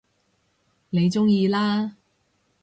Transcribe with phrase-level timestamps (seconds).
[0.89, 1.95] 你鍾意啦